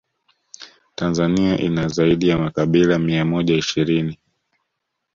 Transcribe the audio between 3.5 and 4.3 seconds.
ishirini